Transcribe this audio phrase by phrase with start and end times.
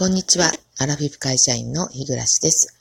[0.00, 0.50] こんにちは。
[0.78, 2.74] アラフィフ会社員の日暮です。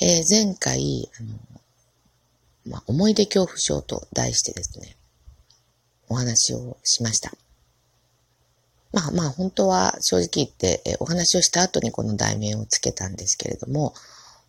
[0.00, 1.30] えー、前回、あの、
[2.66, 4.96] まあ、思い出恐怖症と題してですね、
[6.08, 7.32] お話をしました。
[8.92, 13.92] まあまあ本当は正直言って、え、お話をした後にこの題名をつけたんですけれども、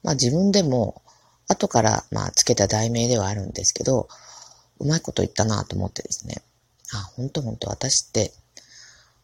[0.04, 1.02] まあ自分でも
[1.48, 4.08] 後からまあつけた題名ではあるんですけど、
[4.78, 6.44] うまいこと言ったなと思ってですね、
[6.94, 8.34] あ、本当本当私って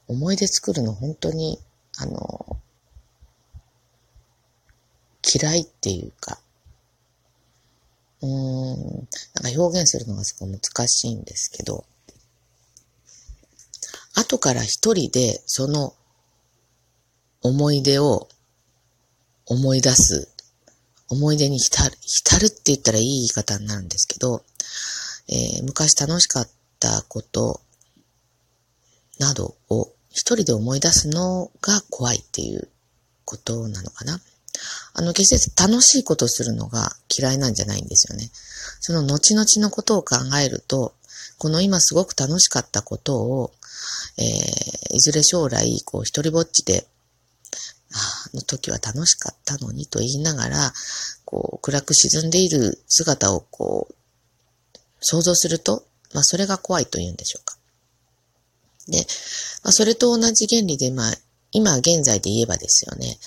[0.08, 1.60] 思い出作るの本当に、
[1.98, 2.58] あの、
[5.24, 6.40] 嫌いっていうか、
[8.22, 9.08] うーん、
[9.44, 11.86] なんか表現するのがすごい難しいんですけど、
[14.16, 15.94] 後から一人でその
[17.42, 18.28] 思い出を
[19.46, 20.30] 思い出す、
[21.10, 24.44] 思い出に浸る、浸るって言ったらいい言い方になるんですけど、
[25.30, 27.62] えー、昔楽しかったこと
[29.20, 32.68] などを一人で思い出すのが怖いっていう
[33.24, 34.20] ことなのかな。
[34.94, 38.32] あの、決して楽しいことをするのが嫌いなんじゃないんですよね。
[38.80, 40.96] その後々のことを考えると、
[41.38, 43.52] この今すごく楽しかったことを、
[44.18, 46.88] えー、いずれ将来、こう、一人ぼっちで、
[47.94, 50.74] あの時は楽しかったのにと言いながら、
[51.26, 53.96] こう、暗く沈んでいる姿をこう、
[55.00, 57.57] 想像すると、まあ、それが怖いと言うんでしょうか。
[58.88, 59.06] で、
[59.64, 61.14] まあ、それと同じ原理で、まあ、
[61.52, 63.18] 今現在で言えばですよね、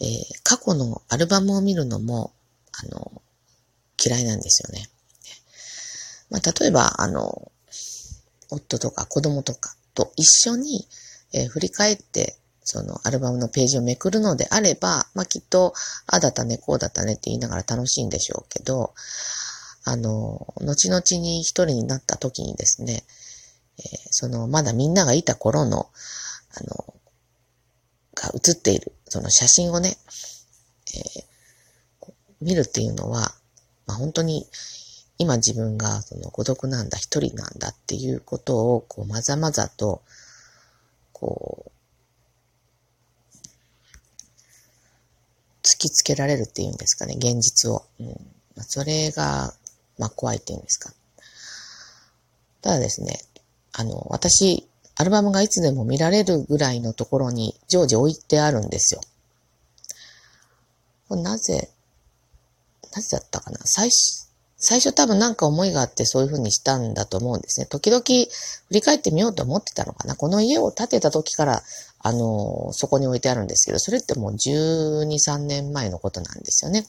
[0.00, 2.32] えー、過去のアルバムを見るのも、
[2.72, 3.22] あの、
[4.04, 4.88] 嫌いなんですよね。
[6.30, 7.52] まあ、例えば、あの、
[8.50, 10.86] 夫とか子供とかと一緒に、
[11.32, 15.74] えー、振り返って、そのアルバムのページをめくるのであれば、まあ、きっと、
[16.06, 18.94] ああだったね、こうだったねって言いながら楽しいんでしょうけど、
[19.84, 23.04] あの、後々に一人になった時にですね、
[23.78, 25.90] えー、その、まだみんながいた頃の、
[26.56, 26.94] あの、
[28.14, 29.96] が映っている、その写真をね、
[30.94, 33.34] えー、見るっていうのは、
[33.86, 34.46] まあ、本当に、
[35.18, 40.02] 今自分がその孤独なんだ、一人なんだっていうことを、こう、まざまざと、
[41.12, 41.70] こう、
[45.62, 47.84] 突きつけられるっていうんですかね、現実を。
[48.00, 48.06] うん
[48.56, 49.54] まあ、それが、
[49.98, 50.92] まあ、怖いっていうんですか。
[52.60, 53.20] ただですね、
[53.76, 59.00] あの、私、アルバムがいつでも見られるぐらいのところに常時置いてあるんですよ。
[61.16, 61.70] なぜ、
[62.94, 63.58] なぜだったかな？
[63.64, 67.66] 最初、最初多分なんか思いがあってそういうふうにしたんだと思うんですね。
[67.66, 68.28] 時々振
[68.70, 70.14] り返ってみようと思ってたのかな。
[70.14, 71.62] この家を建てた時から、
[72.06, 76.82] あの、そこに置いてあるんですけど、それってもう12、3年前のことなんですよね。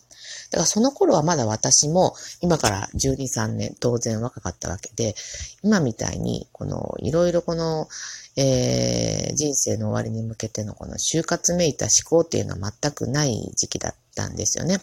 [0.51, 5.15] だからその頃はまだ私も今から12、3年当然若かったわけで、
[5.63, 7.87] 今みたいにこのいろいろこの、
[8.35, 14.79] えー、人生の終わりに向けてのこの就活めいた思考っていうのは全くない時期だったんですよね。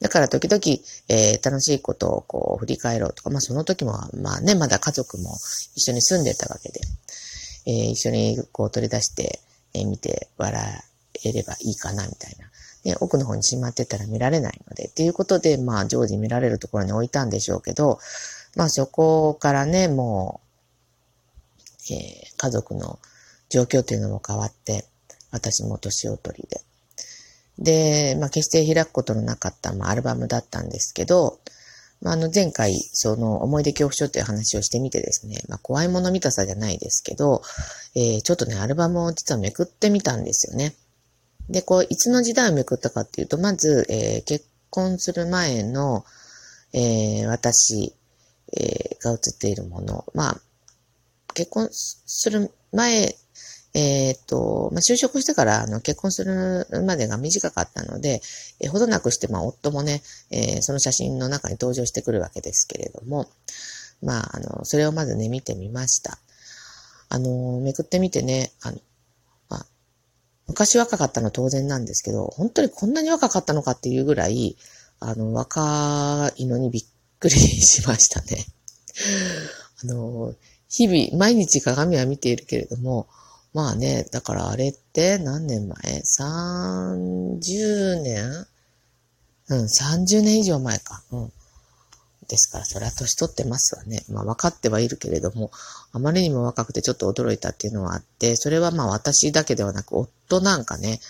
[0.00, 0.60] だから時々、
[1.08, 5.30] えー、楽しいことをこう振り返ろうとか、まあその時もまあね、まだ家族も
[5.76, 6.80] 一緒に住んでたわけで、
[7.66, 9.43] えー、一緒にこう取り出して、
[9.74, 10.62] え、見て笑
[11.24, 12.46] えればいいかなみたいな。
[12.84, 17.98] ね、奥の方にしまってたら見られないので、っていうことで、まあ、常時見られるところに置いたんでしょうけど、
[18.56, 20.40] まあ、そこからね、も
[21.90, 22.98] う、えー、家族の
[23.48, 24.86] 状況というのも変わって、
[25.30, 26.60] 私も年を取りで。
[27.58, 31.40] で、まあ、決して開くことのなかった、まあ、アルバムだったんですけど、
[32.04, 37.42] まあ、あの、前回、その、思い出恐怖症という話をしてみてですね、まあ、怖いもの見たさじゃないですけど、
[37.96, 40.74] えー、ちょっとね、アルバムを実はめくってみたんですよね。
[41.48, 46.04] で、こう、いつの時代をめくったかっていうと、まず、えー、結婚する前の、
[46.74, 47.94] えー、私、
[48.54, 50.04] えー、が写っているもの。
[50.12, 50.40] まあ、
[51.32, 53.16] 結婚する前、
[53.74, 58.22] えっ、と、まあ、就職してから、あの、結婚するまでが短かったので、
[58.60, 63.28] えー、ほどなくして、まあ、夫もね、えー、その写真の中に登場してくるわけですけれども、
[64.00, 66.18] まあ、あの、それをまずね、見てみました。
[67.08, 68.78] あの、めくってみてね、あの、
[69.50, 69.66] あ
[70.46, 74.56] 昔若かったの当然なんですけど、本当にこんなに若かったのかっていうぐらい、
[75.00, 76.84] あの、若いのにびっ
[77.18, 78.46] くりしましたね。
[79.82, 80.32] あの、
[80.68, 83.08] 日々、毎日鏡は見ているけれども、
[83.54, 88.46] まあね、だからあれって何年前 ?30 年
[89.48, 91.02] うん、30年以上前か。
[91.12, 91.32] うん。
[92.28, 94.02] ですから、それは年取ってますわね。
[94.10, 95.50] まあ分かってはいるけれども、
[95.92, 101.00] あまりにも若くてちょっと驚いたっていうのはあって、それはまあ私だけではなく、夫なんかね、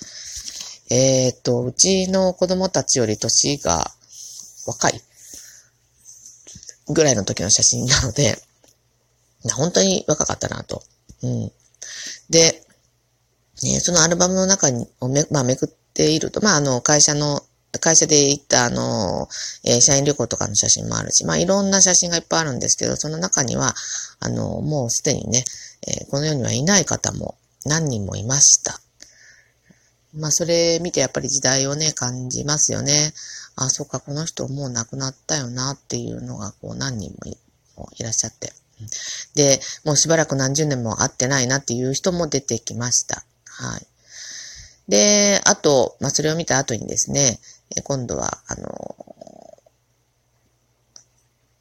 [0.90, 3.90] えっ、と、うちの子供たちより年が
[4.66, 5.00] 若い
[6.88, 8.36] ぐらいの時の写真なので、
[9.54, 10.82] 本当に若かったなと。
[11.22, 11.52] うん。
[12.30, 12.64] で、
[13.62, 17.42] ね、そのアルバムの中に、め、まあ、めくっていると、まあ、あの、会社の、
[17.80, 19.28] 会社で行ったあの、
[19.64, 23.74] えー、社員旅行とかの写真もあるし、まあ、いろんな写真がいっぱいあるんですけど、その中には、
[24.20, 25.44] あの、もうすでにね、
[25.86, 28.80] えー、この世にはいない方も何人もいました。
[30.14, 33.12] まあ、それ見てやっぱり時代をね、感じますよね。
[33.56, 37.14] あ、そっか、この人もう亡くなったよなっていうのが、こう、何人
[37.76, 38.52] もいらっしゃって。
[39.34, 43.24] で、もうしばらく何十年も会ってないなっていう人も出てきました。
[43.46, 43.86] はい。
[44.88, 47.38] で、あと、まあ、それを見た後にですね、
[47.84, 48.96] 今度は、あの、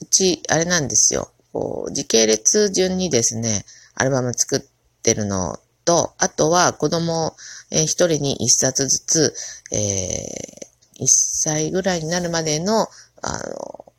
[0.02, 1.32] うち、あれなんですよ。
[1.54, 3.66] こう、時系列順にですね、
[3.96, 4.62] アルバム作っ
[5.02, 7.36] てるのと、あとは子供
[7.72, 9.36] 一人に一冊ずつ、
[9.72, 12.88] えー、一歳ぐらいになるまでの、
[13.22, 13.93] あの、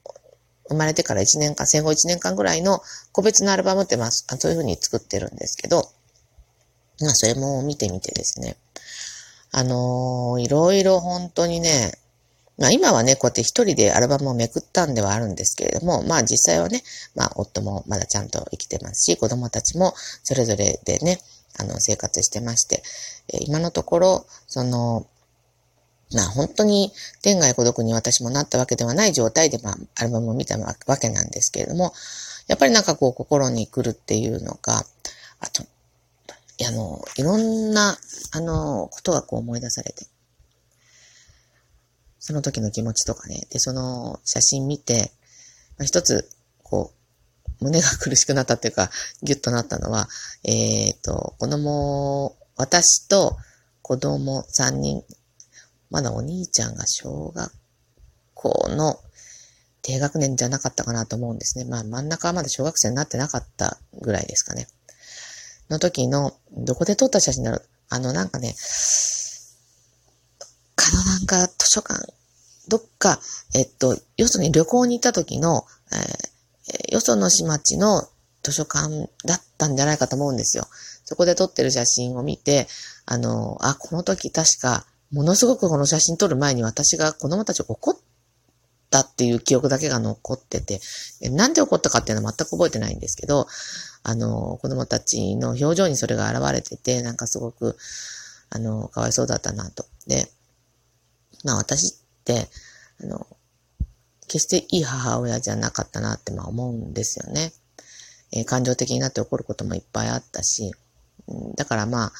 [0.68, 2.80] 生まれてから1年間、戦後1年間ぐらいの
[3.12, 5.90] 個別のアルバムってまあ、そういうふうに作ってるんですけど、
[7.00, 8.56] まあ、それも見てみてですね。
[9.50, 11.92] あのー、いろいろ本当にね、
[12.58, 16.82] まあ今はね、こうやって一人でアルバムをめくったんではあるんですけれども、まあ実際はね、
[17.14, 21.20] まあ夫もまだちゃんと生きてますし、子供たちもそれぞれでね、
[21.58, 22.82] あの生活してまして、
[23.32, 25.06] え今のところ、その、
[26.14, 31.92] まあ本当に天涯孤独に私もなったわけではない状態で、まあアルバムを見たわけなんですけれども、
[32.46, 34.84] やっぱりなんかこう心に来るっていうのか、
[35.40, 35.64] あと、
[36.66, 37.98] あの、いろんな、
[38.32, 40.06] あの、ことがこう思い出されて、
[42.20, 45.10] その時の気持ちとかね、で、その写真見て、
[45.78, 46.28] まあ、一つ、
[46.62, 46.92] こ
[47.60, 48.90] う、胸が苦しくなったっていうか、
[49.22, 50.08] ギュッとなったのは、
[50.44, 53.36] えっ、ー、と、子供、私と
[53.82, 55.02] 子供3人
[55.94, 57.52] まだお兄ちゃんが小学
[58.34, 58.98] 校の
[59.80, 61.64] 低学年じゃなかったかなと思うんですね。
[61.64, 64.66] まあ真ん中はまだ小学生になってなかったぐらいですかね。
[65.70, 67.62] の時の、どこで撮った写真だろう。
[67.90, 68.56] あのなんかね、
[70.74, 72.12] かのなんか図書館、
[72.66, 73.20] どっか、
[73.54, 78.02] えっと、よそに旅行に行った時の、えー、よその市町の
[78.42, 80.66] 図書館だったんじゃないかと思うんですよ。
[81.04, 82.66] そこで撮ってる写真を見て、
[83.06, 87.94] あの、あ、この時確かものすごくこの写真撮る前に私が子供たちを怒っ
[88.90, 90.80] たっていう記憶だけが残ってて、
[91.30, 93.46] なんで怒ったかっていうのは全く覚えてないんですけど、
[94.02, 97.76] あの、子供たちの表情にそれが現れてて、なんかすごく、
[98.50, 99.86] あの、かわいそうだったなと。
[100.06, 100.28] で、
[101.44, 102.48] まあ私って、
[103.02, 103.26] あの、
[104.26, 107.52] 決していい母親じゃなかったなってまあ思うんですよね。
[108.32, 110.72] えー、感情的になって怒ることもいっぱいあったし、
[111.56, 112.12] だからまあ、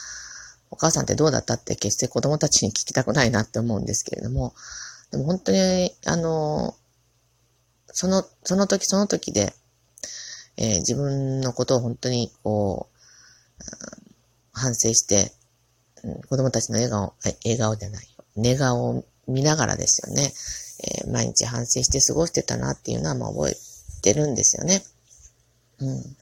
[0.75, 4.55] お母さんってどうだったって決して子供たちに聞きたくないなって思うんですけれども、
[5.13, 6.75] でも本当に、あの、
[7.87, 9.55] その、その時その時で、
[10.57, 12.95] えー、自分のことを本当にこう、
[14.53, 15.33] 反省して、
[16.03, 18.25] うん、子供たちの笑顔、笑顔じゃないよ。
[18.35, 20.33] 寝顔を見ながらですよね。
[21.05, 23.57] えー、毎日反省して過ごしてたなっていうのはまあ覚え
[24.03, 24.83] てるんですよね。
[25.79, 26.17] うん。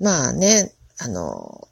[0.00, 1.67] まあね、あの、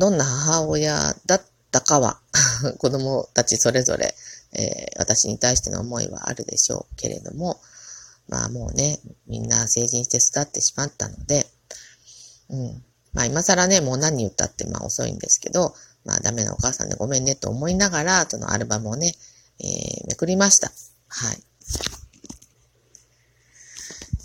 [0.00, 2.18] どんな母親だったかは
[2.78, 4.14] 子供たちそれぞれ、
[4.54, 7.60] えー、私に対しての思いはあるでしょうけれども、
[8.26, 11.46] まあもうね、みんな成人して育ってしまったので、
[12.48, 12.84] うん。
[13.12, 15.74] まあ今更ね、もう何言ったってまあ遅いんですけど、
[16.06, 19.14] まあダメなお母さんでごめんねと思いながら、そのアルバムをね、
[19.58, 20.72] えー、めくりました。
[21.08, 21.42] はい。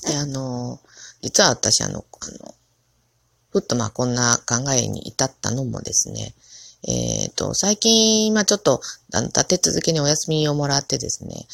[0.08, 0.80] で、あの、
[1.22, 2.55] 実は私あの、あの、
[3.56, 6.34] ふっとまあこんな考えに至ったのもですね、
[6.86, 8.82] えっ、ー、と、最近、まあちょっと、
[9.14, 11.48] 立て続けにお休みをもらってですね、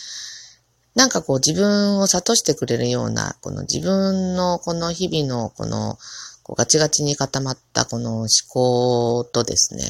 [0.95, 5.99] なんかこう自分を諭してくれるような、この自分のこの日々のこの、
[6.41, 9.83] こうガチガチに固まったこの思考とですね、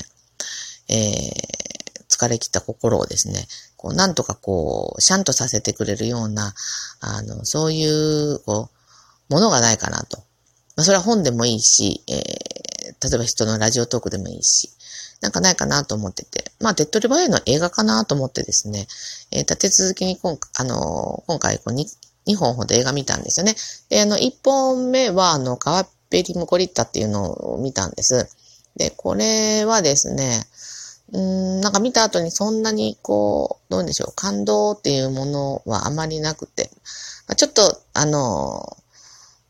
[0.89, 6.53] えー、疲れ切った心をですね、こう、なんとかこう、シャンとさせてくれるような、
[6.99, 8.69] あの、そういう、こ
[9.29, 10.21] う、ものがないかなと。
[10.75, 14.69] まあ、それは本でもいいし、えー、例えば人のラジオトークでもいいし、
[15.21, 18.87] なんかないかなと思ってて、まあ、手っ取り早いのは映画かなと思ってですね、
[19.31, 21.85] えー、立て続けに今あのー、今回こう 2,
[22.27, 23.55] 2本ほど映画見たんですよね。
[23.89, 28.29] で、あの、1本目は、あの、カワッペリムコリッタっていうのを見たんです。
[28.75, 30.45] で、これはですね、
[31.13, 36.69] うん、なんか見た後にそんなにこう、どうでしょう、感動っていうものはあまりなくて、
[37.35, 38.77] ちょっと、あの、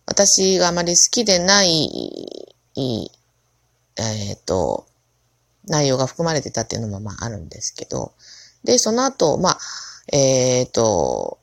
[0.05, 2.21] 私があまり好きでない、
[3.97, 4.85] えっ、ー、と、
[5.65, 8.13] 内容が含まれてたっていうのもまああるんですけど、
[8.63, 9.59] で、その後、まあ、
[10.11, 11.39] えっ、ー、と、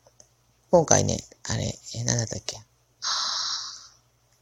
[0.70, 2.56] 今回ね、あれ、え、なんだったっけ。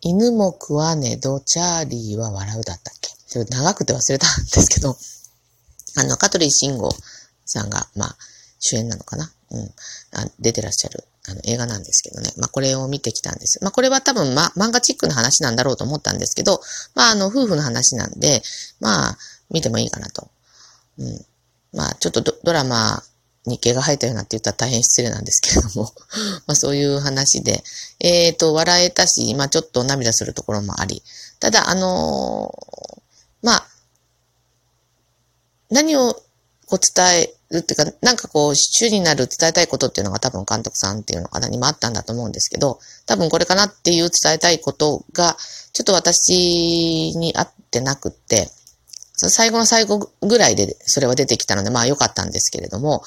[0.01, 3.11] 犬も食わねど、チャーリーは笑うだったっけ。
[3.29, 4.97] ちょっと長くて忘れたんですけど、
[5.99, 6.91] あの、香取慎吾
[7.45, 8.17] さんが、まあ、
[8.59, 9.65] 主演なのかなうん。
[10.13, 12.33] あ出てらっしゃる、あの、映画なんですけどね。
[12.37, 13.63] まあ、これを見てきたんです。
[13.63, 16.61] まあ、これは多分、ま、漫画チックな話なんだろうと思ったんですけど、
[16.95, 18.43] まあ、あの、夫婦の話なんで、
[18.81, 19.19] まあ、
[19.51, 20.29] 見てもいいかなと。
[20.99, 21.25] うん。
[21.73, 23.03] まあ、ちょっとドラマ
[23.47, 25.93] に毛が生えたようなって言ったら大変失礼なんですけれども、
[26.47, 27.63] まあそういう話で、
[28.01, 31.03] えっ、ー、と、笑えたし、まあちょっと涙するところもあり、
[31.39, 33.01] ただ、あのー、
[33.43, 33.69] まあ、
[35.71, 36.21] 何を
[36.77, 45.37] こう伝えるっていうか、なんかこう、主になる伝えたいことっていうのが多分監督さんっていうのかなにもあったんだと思うんですけど、多分これかなっていう伝えたいことが、
[45.73, 48.49] ちょっと私に合ってなくって、
[49.17, 53.03] 最後の最後ぐらいでそれは出てきたので、まあ良かったんですけれども、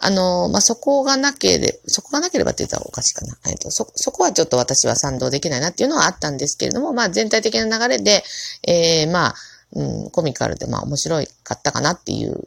[0.00, 3.36] あの、まあ、そこがなければ、そこがなければって言ったらおかしいかな。
[3.48, 8.22] えっと、そ、そこはちょっと私は賛同できないなっていうのはあったんですけれども、まあ、全体的な流れで、
[8.62, 9.34] ええー、まあ、
[9.72, 12.44] うん、コミカルで、まあ、面白かったかなっていう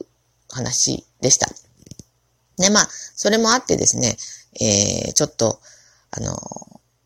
[0.51, 1.48] 話でした。
[2.58, 4.17] で、まあ、それもあってですね、
[4.60, 5.60] えー、ちょっと、
[6.12, 6.36] あの、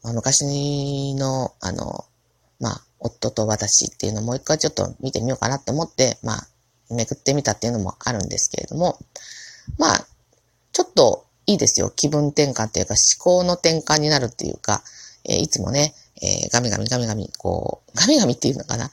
[0.03, 2.05] まあ、昔の、あの、
[2.59, 6.47] まあ、夫と私っていうのをもう一回ちょっと見てみようかなと思って、まあ、
[6.89, 8.99] めくってみたっていうのもあるんですけれども、
[9.77, 10.07] まあ、
[10.71, 11.91] ちょっといいですよ。
[11.95, 14.83] 気分転換っていうか思考の転換になるっていうか、
[15.27, 18.89] えー、いつもね、えー、ガミガミガミガミ、こう、ガミガミっていうのかな、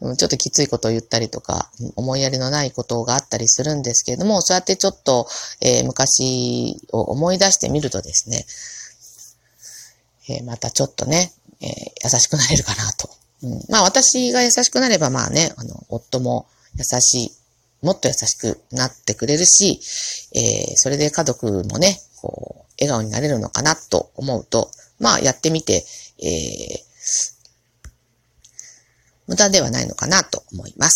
[0.00, 5.28] うん、ちょっときついことを言ったりとか、思いやりのないことがあったりするんですけれども、そうやってちょっと、
[5.60, 8.44] えー、昔を思い出してみるとですね、
[10.30, 11.66] えー、またちょっとね、え
[12.04, 13.08] 優しくなれるかなと。
[13.42, 16.46] うん、まあ私が優しくなればまあね、あの、夫も
[16.76, 17.38] 優しい
[17.82, 19.80] もっと優しくなってくれるし、
[20.34, 25.84] えー、それで家族もね、こう、笑顔になれるのかなと思うと、まあやってみて、
[26.20, 26.88] えー、
[29.26, 30.86] 無駄ではないのかなと思います。